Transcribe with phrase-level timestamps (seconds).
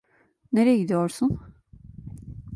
[0.51, 1.39] Nereye gidiyorsun?